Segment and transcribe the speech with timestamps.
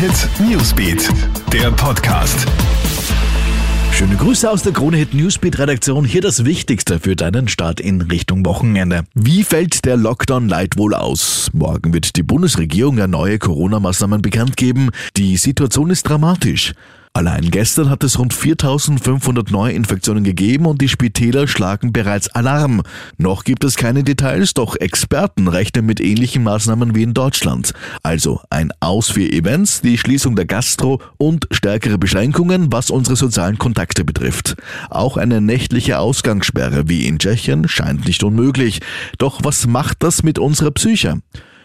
[0.00, 1.10] Hit Newsbeat,
[1.52, 2.46] der Podcast.
[3.92, 6.06] Schöne Grüße aus der Krone Hit Newsbeat Redaktion.
[6.06, 9.02] Hier das Wichtigste für deinen Start in Richtung Wochenende.
[9.12, 11.50] Wie fällt der Lockdown Light wohl aus?
[11.52, 14.88] Morgen wird die Bundesregierung ja neue Corona-Maßnahmen bekannt geben.
[15.18, 16.72] Die Situation ist dramatisch.
[17.12, 22.82] Allein gestern hat es rund 4500 Neuinfektionen gegeben und die Spitäler schlagen bereits Alarm.
[23.18, 27.74] Noch gibt es keine Details, doch Experten rechnen mit ähnlichen Maßnahmen wie in Deutschland.
[28.04, 33.58] Also ein Aus für Events, die Schließung der Gastro und stärkere Beschränkungen, was unsere sozialen
[33.58, 34.54] Kontakte betrifft.
[34.88, 38.82] Auch eine nächtliche Ausgangssperre wie in Tschechien scheint nicht unmöglich.
[39.18, 41.20] Doch was macht das mit unserer Psyche?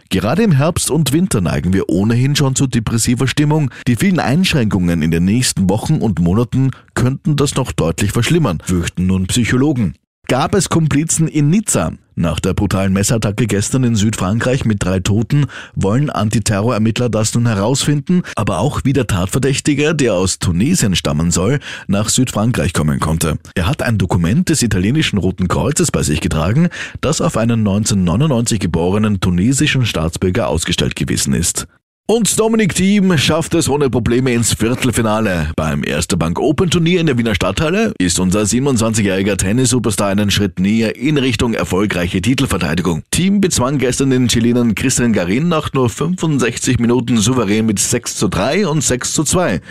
[0.09, 3.71] Gerade im Herbst und Winter neigen wir ohnehin schon zu depressiver Stimmung.
[3.87, 9.07] Die vielen Einschränkungen in den nächsten Wochen und Monaten könnten das noch deutlich verschlimmern, fürchten
[9.07, 9.95] nun Psychologen
[10.27, 11.93] gab es Komplizen in Nizza.
[12.17, 18.21] Nach der brutalen Messattacke gestern in Südfrankreich mit drei Toten wollen Antiterrorermittler das nun herausfinden,
[18.35, 23.37] aber auch wie der Tatverdächtige, der aus Tunesien stammen soll, nach Südfrankreich kommen konnte.
[23.53, 26.69] Er hat ein Dokument des italienischen Roten Kreuzes bei sich getragen,
[27.01, 31.67] das auf einen 1999 geborenen tunesischen Staatsbürger ausgestellt gewesen ist.
[32.07, 35.51] Und Dominik Thiem schafft es ohne Probleme ins Viertelfinale.
[35.55, 40.59] Beim Erste Bank Open Turnier in der Wiener Stadthalle ist unser 27-jähriger Tennis-Superstar einen Schritt
[40.59, 43.01] näher in Richtung erfolgreiche Titelverteidigung.
[43.09, 48.27] Team bezwang gestern den Chilenen Christian Garin nach nur 65 Minuten souverän mit 6 zu
[48.27, 49.61] 3 und 6 zu 2.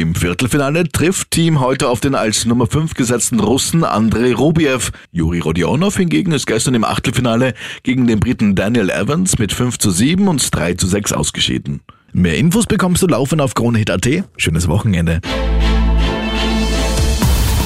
[0.00, 4.92] Im Viertelfinale trifft Team heute auf den als Nummer 5 gesetzten Russen Andrei Rubiev.
[5.10, 9.90] Juri Rodionov hingegen ist gestern im Achtelfinale gegen den Briten Daniel Evans mit 5 zu
[9.90, 11.80] 7 und 3 zu 6 ausgeschieden.
[12.12, 14.06] Mehr Infos bekommst du laufend auf KroneHit.at.
[14.36, 15.22] Schönes Wochenende.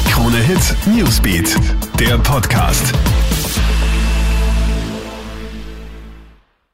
[0.08, 1.56] Krone Hit Newsbeat,
[1.98, 2.92] der Podcast.